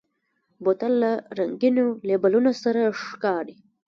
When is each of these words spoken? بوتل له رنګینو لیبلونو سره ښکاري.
بوتل 0.63 0.93
له 1.03 1.11
رنګینو 1.39 1.85
لیبلونو 2.09 2.51
سره 2.63 2.81
ښکاري. 3.03 3.55